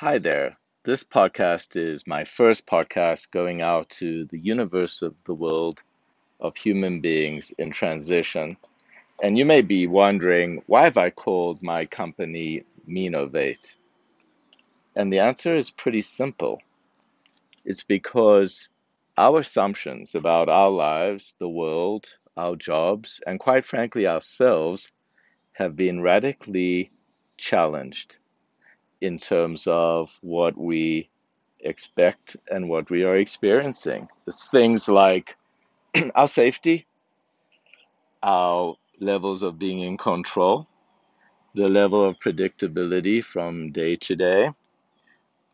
Hi 0.00 0.18
there. 0.18 0.58
This 0.84 1.04
podcast 1.04 1.74
is 1.74 2.06
my 2.06 2.24
first 2.24 2.66
podcast 2.66 3.30
going 3.30 3.62
out 3.62 3.88
to 4.00 4.26
the 4.26 4.38
universe 4.38 5.00
of 5.00 5.14
the 5.24 5.32
world 5.32 5.82
of 6.38 6.54
human 6.54 7.00
beings 7.00 7.50
in 7.56 7.70
transition. 7.70 8.58
And 9.22 9.38
you 9.38 9.46
may 9.46 9.62
be 9.62 9.86
wondering, 9.86 10.62
why 10.66 10.84
have 10.84 10.98
I 10.98 11.08
called 11.08 11.62
my 11.62 11.86
company 11.86 12.64
Minovate? 12.86 13.76
And 14.94 15.10
the 15.10 15.20
answer 15.20 15.56
is 15.56 15.70
pretty 15.70 16.02
simple. 16.02 16.60
It's 17.64 17.84
because 17.84 18.68
our 19.16 19.40
assumptions 19.40 20.14
about 20.14 20.50
our 20.50 20.68
lives, 20.68 21.36
the 21.38 21.48
world, 21.48 22.04
our 22.36 22.54
jobs, 22.54 23.22
and 23.26 23.40
quite 23.40 23.64
frankly, 23.64 24.06
ourselves 24.06 24.92
have 25.52 25.74
been 25.74 26.02
radically 26.02 26.90
challenged 27.38 28.16
in 29.00 29.18
terms 29.18 29.66
of 29.66 30.10
what 30.20 30.56
we 30.56 31.08
expect 31.60 32.36
and 32.50 32.68
what 32.68 32.90
we 32.90 33.04
are 33.04 33.16
experiencing. 33.16 34.08
The 34.24 34.32
things 34.32 34.88
like 34.88 35.36
our 36.14 36.28
safety, 36.28 36.86
our 38.22 38.76
levels 39.00 39.42
of 39.42 39.58
being 39.58 39.80
in 39.80 39.96
control, 39.96 40.66
the 41.54 41.68
level 41.68 42.04
of 42.04 42.18
predictability 42.18 43.22
from 43.22 43.72
day 43.72 43.96
to 43.96 44.16
day, 44.16 44.50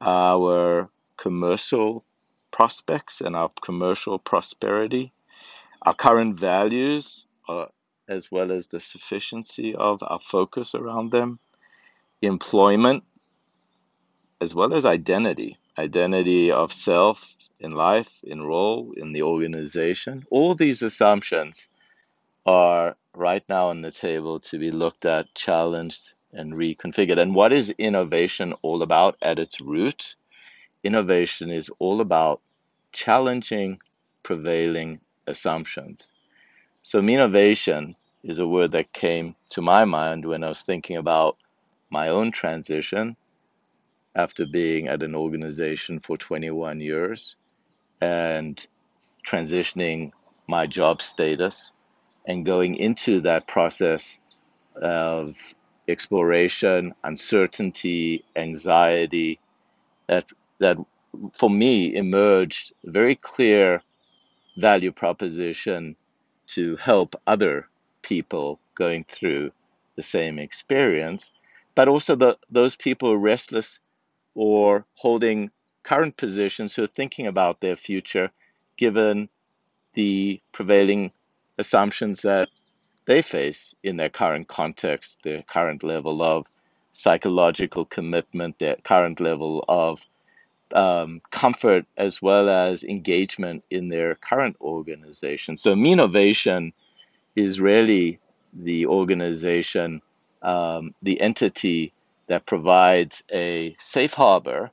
our 0.00 0.88
commercial 1.16 2.04
prospects 2.50 3.20
and 3.20 3.36
our 3.36 3.50
commercial 3.60 4.18
prosperity, 4.18 5.12
our 5.82 5.94
current 5.94 6.38
values, 6.38 7.26
uh, 7.48 7.66
as 8.08 8.30
well 8.30 8.52
as 8.52 8.68
the 8.68 8.80
sufficiency 8.80 9.74
of 9.74 10.02
our 10.02 10.20
focus 10.20 10.74
around 10.74 11.12
them, 11.12 11.38
employment, 12.20 13.04
as 14.42 14.56
well 14.56 14.74
as 14.74 14.84
identity 14.84 15.56
identity 15.78 16.50
of 16.50 16.72
self 16.72 17.36
in 17.60 17.72
life, 17.72 18.10
in 18.24 18.42
role, 18.42 18.92
in 18.96 19.12
the 19.12 19.22
organization. 19.22 20.26
All 20.30 20.56
these 20.56 20.82
assumptions 20.82 21.68
are 22.44 22.96
right 23.14 23.44
now 23.48 23.68
on 23.68 23.82
the 23.82 23.92
table 23.92 24.40
to 24.40 24.58
be 24.58 24.72
looked 24.72 25.06
at, 25.06 25.32
challenged, 25.34 26.12
and 26.32 26.54
reconfigured. 26.54 27.20
And 27.20 27.36
what 27.36 27.52
is 27.52 27.70
innovation 27.78 28.52
all 28.62 28.82
about 28.82 29.16
at 29.22 29.38
its 29.38 29.60
root? 29.60 30.16
Innovation 30.82 31.50
is 31.50 31.70
all 31.78 32.00
about 32.00 32.40
challenging 32.90 33.78
prevailing 34.24 35.00
assumptions. 35.28 36.08
So, 36.82 36.98
innovation 36.98 37.94
is 38.24 38.40
a 38.40 38.46
word 38.46 38.72
that 38.72 38.92
came 38.92 39.36
to 39.50 39.62
my 39.62 39.84
mind 39.84 40.24
when 40.24 40.42
I 40.42 40.48
was 40.48 40.62
thinking 40.62 40.96
about 40.96 41.36
my 41.90 42.08
own 42.08 42.32
transition 42.32 43.16
after 44.14 44.46
being 44.46 44.88
at 44.88 45.02
an 45.02 45.14
organization 45.14 46.00
for 46.00 46.16
21 46.16 46.80
years 46.80 47.36
and 48.00 48.66
transitioning 49.26 50.12
my 50.46 50.66
job 50.66 51.00
status 51.00 51.72
and 52.26 52.44
going 52.44 52.76
into 52.76 53.20
that 53.22 53.46
process 53.46 54.18
of 54.76 55.36
exploration, 55.88 56.94
uncertainty, 57.02 58.24
anxiety, 58.36 59.38
that 60.08 60.26
that 60.58 60.76
for 61.32 61.50
me 61.50 61.94
emerged 61.94 62.72
very 62.84 63.16
clear 63.16 63.82
value 64.56 64.92
proposition 64.92 65.96
to 66.46 66.76
help 66.76 67.14
other 67.26 67.68
people 68.02 68.60
going 68.74 69.04
through 69.08 69.50
the 69.96 70.02
same 70.02 70.38
experience, 70.38 71.30
but 71.74 71.88
also 71.88 72.14
the, 72.14 72.38
those 72.50 72.76
people 72.76 73.16
restless 73.16 73.78
or 74.34 74.86
holding 74.94 75.50
current 75.82 76.16
positions 76.16 76.74
who 76.74 76.84
are 76.84 76.88
thinking 76.88 77.26
about 77.26 77.60
their 77.60 77.76
future 77.76 78.30
given 78.76 79.28
the 79.94 80.40
prevailing 80.52 81.12
assumptions 81.58 82.22
that 82.22 82.48
they 83.04 83.22
face 83.22 83.74
in 83.82 83.96
their 83.96 84.08
current 84.08 84.48
context, 84.48 85.18
their 85.24 85.42
current 85.42 85.82
level 85.82 86.22
of 86.22 86.46
psychological 86.92 87.84
commitment, 87.84 88.58
their 88.58 88.76
current 88.76 89.20
level 89.20 89.64
of 89.68 90.00
um, 90.74 91.20
comfort, 91.30 91.84
as 91.96 92.22
well 92.22 92.48
as 92.48 92.84
engagement 92.84 93.64
in 93.70 93.88
their 93.88 94.14
current 94.14 94.56
organization. 94.60 95.56
So, 95.56 95.74
Meanovation 95.74 96.72
is 97.36 97.60
really 97.60 98.20
the 98.52 98.86
organization, 98.86 100.00
um, 100.42 100.94
the 101.02 101.20
entity 101.20 101.92
that 102.26 102.46
provides 102.46 103.22
a 103.32 103.76
safe 103.78 104.14
harbor 104.14 104.70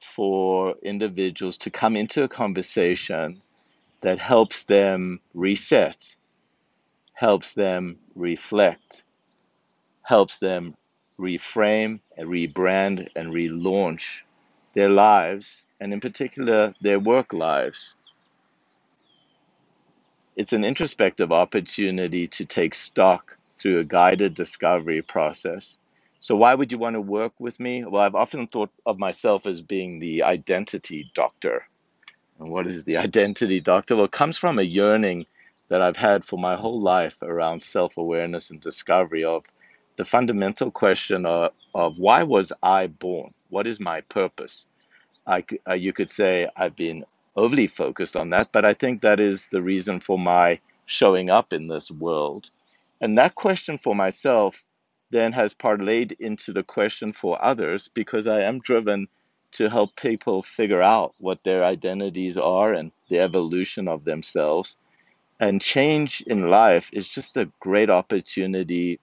for 0.00 0.74
individuals 0.82 1.58
to 1.58 1.70
come 1.70 1.96
into 1.96 2.22
a 2.22 2.28
conversation 2.28 3.42
that 4.00 4.18
helps 4.18 4.64
them 4.64 5.20
reset, 5.34 6.16
helps 7.12 7.54
them 7.54 7.98
reflect, 8.14 9.04
helps 10.02 10.38
them 10.38 10.76
reframe 11.18 12.00
and 12.16 12.28
rebrand 12.28 13.08
and 13.16 13.32
relaunch 13.32 14.22
their 14.74 14.90
lives, 14.90 15.64
and 15.80 15.92
in 15.92 16.00
particular, 16.00 16.74
their 16.80 17.00
work 17.00 17.32
lives. 17.32 17.94
It's 20.36 20.52
an 20.52 20.64
introspective 20.64 21.32
opportunity 21.32 22.26
to 22.28 22.44
take 22.44 22.74
stock 22.74 23.38
through 23.54 23.78
a 23.78 23.84
guided 23.84 24.34
discovery 24.34 25.00
process 25.00 25.78
so 26.18 26.36
why 26.36 26.54
would 26.54 26.72
you 26.72 26.78
want 26.78 26.94
to 26.94 27.00
work 27.00 27.34
with 27.38 27.60
me? 27.60 27.84
Well, 27.84 28.02
I've 28.02 28.14
often 28.14 28.46
thought 28.46 28.70
of 28.84 28.98
myself 28.98 29.46
as 29.46 29.60
being 29.60 29.98
the 29.98 30.22
identity 30.22 31.10
doctor. 31.14 31.66
And 32.38 32.50
what 32.50 32.66
is 32.66 32.84
the 32.84 32.96
identity 33.08 33.60
doctor? 33.60 33.96
Well, 33.96 34.06
it 34.06 34.12
comes 34.12 34.38
from 34.38 34.58
a 34.58 34.62
yearning 34.62 35.26
that 35.68 35.82
I've 35.82 35.96
had 35.96 36.24
for 36.24 36.38
my 36.38 36.56
whole 36.56 36.80
life 36.80 37.20
around 37.22 37.62
self-awareness 37.62 38.50
and 38.50 38.60
discovery 38.60 39.24
of 39.24 39.44
the 39.96 40.04
fundamental 40.04 40.70
question 40.70 41.26
of, 41.26 41.52
of 41.74 41.98
why 41.98 42.22
was 42.22 42.52
I 42.62 42.86
born? 42.86 43.32
What 43.48 43.66
is 43.66 43.80
my 43.80 44.02
purpose? 44.02 44.66
I, 45.26 45.44
uh, 45.68 45.74
you 45.74 45.92
could 45.92 46.10
say 46.10 46.48
I've 46.56 46.76
been 46.76 47.04
overly 47.34 47.66
focused 47.66 48.16
on 48.16 48.30
that, 48.30 48.52
but 48.52 48.64
I 48.64 48.74
think 48.74 49.02
that 49.02 49.20
is 49.20 49.48
the 49.50 49.62
reason 49.62 50.00
for 50.00 50.18
my 50.18 50.60
showing 50.86 51.30
up 51.30 51.52
in 51.52 51.66
this 51.66 51.90
world. 51.90 52.50
And 53.00 53.18
that 53.18 53.34
question 53.34 53.76
for 53.76 53.94
myself 53.94 54.62
then 55.10 55.32
has 55.32 55.54
parlayed 55.54 56.12
into 56.18 56.52
the 56.52 56.62
question 56.62 57.12
for 57.12 57.42
others 57.42 57.88
because 57.88 58.26
I 58.26 58.42
am 58.42 58.60
driven 58.60 59.08
to 59.52 59.70
help 59.70 59.96
people 59.96 60.42
figure 60.42 60.82
out 60.82 61.14
what 61.18 61.44
their 61.44 61.64
identities 61.64 62.36
are 62.36 62.72
and 62.72 62.92
the 63.08 63.20
evolution 63.20 63.88
of 63.88 64.04
themselves. 64.04 64.76
And 65.38 65.60
change 65.60 66.22
in 66.26 66.50
life 66.50 66.90
is 66.92 67.08
just 67.08 67.36
a 67.36 67.50
great 67.60 67.90
opportunity 67.90 69.00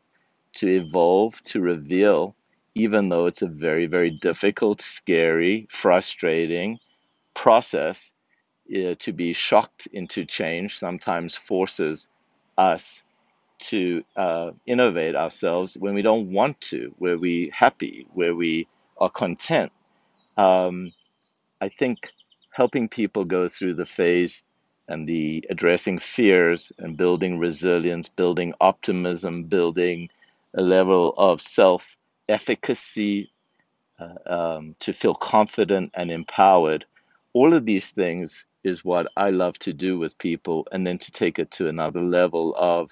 to 0.53 0.67
evolve, 0.67 1.41
to 1.45 1.61
reveal, 1.61 2.35
even 2.75 3.09
though 3.09 3.27
it's 3.27 3.41
a 3.41 3.47
very, 3.47 3.87
very 3.87 4.11
difficult, 4.11 4.81
scary, 4.81 5.67
frustrating 5.69 6.79
process. 7.33 8.11
Uh, 8.73 8.95
to 8.97 9.11
be 9.11 9.33
shocked 9.33 9.87
into 9.91 10.23
change 10.23 10.77
sometimes 10.79 11.35
forces 11.35 12.09
us 12.57 13.02
to 13.63 14.03
uh, 14.15 14.51
innovate 14.65 15.15
ourselves 15.15 15.75
when 15.77 15.93
we 15.93 16.01
don't 16.01 16.31
want 16.31 16.59
to, 16.61 16.93
where 16.97 17.17
we 17.17 17.51
happy, 17.53 18.07
where 18.13 18.35
we 18.35 18.67
are 18.97 19.09
content. 19.09 19.71
Um, 20.37 20.91
I 21.61 21.69
think 21.69 22.09
helping 22.53 22.89
people 22.89 23.25
go 23.25 23.47
through 23.47 23.75
the 23.75 23.85
phase 23.85 24.43
and 24.87 25.07
the 25.07 25.45
addressing 25.49 25.99
fears 25.99 26.71
and 26.77 26.97
building 26.97 27.39
resilience, 27.39 28.09
building 28.09 28.53
optimism, 28.59 29.45
building 29.45 30.09
a 30.53 30.61
level 30.61 31.13
of 31.17 31.41
self 31.41 31.97
efficacy 32.29 33.31
uh, 33.99 34.15
um, 34.25 34.75
to 34.79 34.93
feel 34.93 35.15
confident 35.15 35.91
and 35.93 36.11
empowered. 36.11 36.85
All 37.33 37.53
of 37.53 37.65
these 37.65 37.91
things 37.91 38.45
is 38.63 38.85
what 38.85 39.07
I 39.17 39.31
love 39.31 39.57
to 39.59 39.73
do 39.73 39.97
with 39.97 40.17
people, 40.17 40.67
and 40.71 40.85
then 40.85 40.97
to 40.99 41.11
take 41.11 41.39
it 41.39 41.51
to 41.51 41.67
another 41.67 42.01
level 42.01 42.55
of 42.57 42.91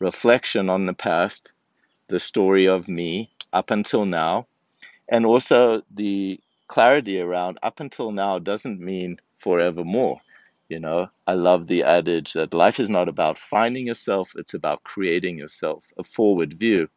reflection 0.00 0.70
on 0.70 0.86
the 0.86 0.94
past, 0.94 1.52
the 2.08 2.18
story 2.18 2.66
of 2.68 2.88
me 2.88 3.30
up 3.52 3.70
until 3.70 4.04
now, 4.04 4.46
and 5.08 5.26
also 5.26 5.82
the 5.94 6.40
clarity 6.68 7.20
around 7.20 7.58
up 7.62 7.80
until 7.80 8.12
now 8.12 8.38
doesn't 8.38 8.80
mean 8.80 9.18
forevermore. 9.38 10.20
You 10.68 10.80
know, 10.80 11.08
I 11.26 11.34
love 11.34 11.66
the 11.66 11.84
adage 11.84 12.34
that 12.34 12.52
life 12.54 12.78
is 12.78 12.90
not 12.90 13.08
about 13.08 13.38
finding 13.38 13.86
yourself, 13.86 14.32
it's 14.36 14.54
about 14.54 14.84
creating 14.84 15.38
yourself, 15.38 15.84
a 15.98 16.04
forward 16.04 16.54
view. 16.58 16.88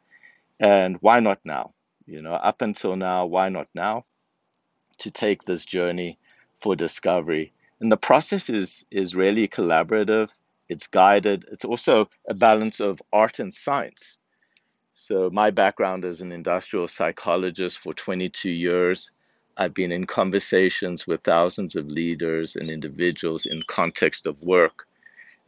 And 0.59 0.97
why 1.01 1.19
not 1.21 1.39
now? 1.45 1.73
You 2.05 2.21
know, 2.21 2.33
up 2.33 2.61
until 2.61 2.95
now, 2.95 3.25
why 3.25 3.49
not 3.49 3.67
now? 3.73 4.05
To 4.99 5.11
take 5.11 5.43
this 5.43 5.65
journey 5.65 6.19
for 6.59 6.75
discovery. 6.75 7.53
And 7.79 7.91
the 7.91 7.97
process 7.97 8.49
is 8.49 8.85
is 8.91 9.15
really 9.15 9.47
collaborative 9.47 10.29
it's 10.71 10.87
guided. 10.87 11.45
It's 11.51 11.65
also 11.65 12.09
a 12.29 12.33
balance 12.33 12.79
of 12.79 13.01
art 13.11 13.39
and 13.39 13.53
science. 13.53 14.17
So, 14.93 15.29
my 15.29 15.51
background 15.51 16.05
as 16.05 16.21
an 16.21 16.31
industrial 16.31 16.87
psychologist 16.87 17.77
for 17.79 17.93
22 17.93 18.49
years, 18.49 19.11
I've 19.57 19.73
been 19.73 19.91
in 19.91 20.05
conversations 20.07 21.05
with 21.05 21.23
thousands 21.23 21.75
of 21.75 21.87
leaders 21.87 22.55
and 22.55 22.69
individuals 22.69 23.45
in 23.45 23.61
context 23.67 24.25
of 24.25 24.41
work 24.43 24.87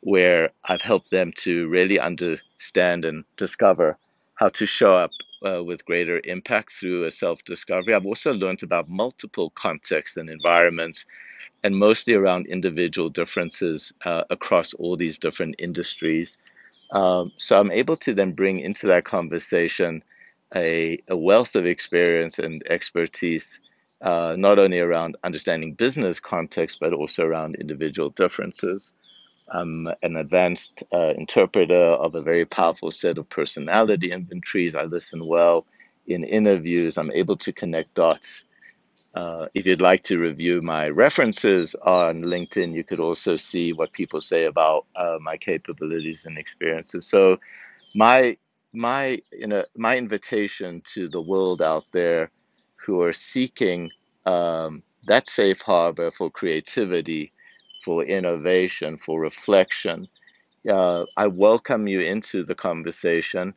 where 0.02 0.50
I've 0.66 0.82
helped 0.82 1.10
them 1.10 1.32
to 1.38 1.70
really 1.70 2.00
understand 2.00 3.06
and 3.06 3.24
discover 3.38 3.98
how 4.36 4.50
to 4.50 4.66
show 4.66 4.98
up 4.98 5.12
uh, 5.48 5.64
with 5.64 5.86
greater 5.86 6.20
impact 6.26 6.74
through 6.74 7.06
a 7.06 7.12
self 7.12 7.46
discovery. 7.46 7.94
I've 7.94 8.06
also 8.06 8.34
learned 8.34 8.64
about 8.64 8.90
multiple 8.90 9.52
contexts 9.52 10.18
and 10.18 10.30
environments, 10.30 11.06
and 11.64 11.76
mostly 11.76 12.14
around 12.14 12.48
individual 12.48 13.10
differences 13.10 13.94
uh, 14.06 14.24
across 14.30 14.74
all 14.74 14.96
these 14.98 15.18
different 15.18 15.56
industries. 15.60 16.38
Um, 16.92 17.32
so 17.38 17.60
I'm 17.60 17.72
able 17.72 17.98
to 17.98 18.14
then 18.14 18.34
bring 18.34 18.60
into 18.60 18.88
that 18.88 19.06
conversation 19.06 20.04
a, 20.56 21.00
a 21.10 21.18
wealth 21.18 21.56
of 21.56 21.66
experience 21.66 22.40
and 22.40 22.64
expertise, 22.70 23.60
uh, 24.02 24.36
not 24.38 24.60
only 24.60 24.80
around 24.80 25.18
understanding 25.24 25.74
business 25.74 26.20
context, 26.20 26.80
but 26.80 26.94
also 26.94 27.24
around 27.24 27.56
individual 27.56 28.10
differences. 28.10 28.94
I'm 29.50 29.88
an 30.04 30.18
advanced 30.18 30.84
uh, 30.94 31.14
interpreter 31.18 31.76
of 31.76 32.16
a 32.16 32.22
very 32.22 32.46
powerful 32.46 32.92
set 32.92 33.18
of 33.18 33.30
personality 33.30 34.12
inventories. 34.12 34.76
I 34.76 34.84
listen 34.84 35.26
well 35.26 35.66
in 36.08 36.24
interviews. 36.24 36.98
I'm 36.98 37.12
able 37.12 37.38
to 37.38 37.52
connect 37.54 37.94
dots. 37.96 38.44
Uh, 39.14 39.48
if 39.54 39.66
you'd 39.66 39.82
like 39.82 40.04
to 40.04 40.18
review 40.18 40.62
my 40.62 40.90
references 40.90 41.76
on 41.84 42.24
LinkedIn, 42.24 42.74
you 42.74 42.84
could 42.84 43.00
also 43.00 43.36
see 43.36 43.72
what 43.74 43.94
people 43.94 44.22
say 44.22 44.46
about 44.46 44.86
uh, 44.96 45.18
my 45.22 45.38
capabilities 45.38 46.26
and 46.26 46.38
experiences. 46.38 47.08
So, 47.08 47.40
my 47.96 48.38
my 48.74 49.20
you 49.32 49.48
know 49.48 49.66
my 49.78 49.98
invitation 49.98 50.82
to 50.94 51.08
the 51.10 51.22
world 51.22 51.62
out 51.62 51.86
there 51.92 52.32
who 52.86 53.02
are 53.02 53.12
seeking 53.14 53.92
um, 54.26 54.84
that 55.08 55.30
safe 55.30 55.62
harbor 55.62 56.12
for 56.12 56.32
creativity 56.32 57.32
for 57.84 58.04
innovation, 58.06 58.98
for 58.98 59.20
reflection. 59.22 60.08
Uh, 60.70 61.06
I 61.18 61.28
welcome 61.28 61.88
you 61.88 62.02
into 62.02 62.44
the 62.44 62.56
conversation 62.56 63.54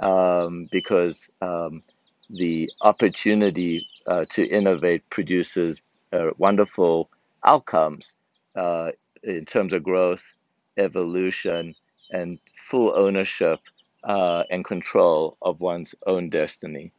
um, 0.00 0.66
because 0.70 1.28
um, 1.40 1.82
the 2.30 2.70
opportunity 2.82 3.86
uh, 4.06 4.24
to 4.30 4.46
innovate 4.46 5.08
produces 5.10 5.80
uh, 6.12 6.30
wonderful 6.38 7.08
outcomes 7.44 8.16
uh, 8.54 8.92
in 9.22 9.44
terms 9.44 9.72
of 9.72 9.82
growth, 9.82 10.34
evolution, 10.76 11.74
and 12.10 12.38
full 12.56 12.92
ownership 12.96 13.60
uh, 14.04 14.44
and 14.50 14.64
control 14.64 15.36
of 15.40 15.60
one's 15.60 15.94
own 16.06 16.28
destiny. 16.28 16.92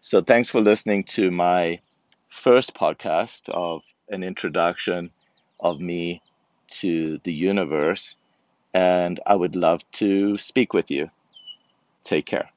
So, 0.00 0.20
thanks 0.20 0.50
for 0.50 0.60
listening 0.60 1.04
to 1.04 1.30
my 1.30 1.80
first 2.28 2.74
podcast 2.74 3.48
of 3.48 3.82
an 4.08 4.22
introduction 4.22 5.10
of 5.60 5.80
me 5.80 6.22
to 6.68 7.18
the 7.24 7.32
universe. 7.32 8.16
And 8.74 9.20
I 9.26 9.36
would 9.36 9.56
love 9.56 9.90
to 9.92 10.36
speak 10.36 10.74
with 10.74 10.90
you. 10.90 11.10
Take 12.04 12.26
care. 12.26 12.50